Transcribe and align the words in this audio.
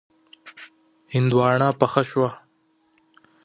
هندواڼه 1.13 1.67
پخه 1.79 2.01
شوه. 2.09 2.29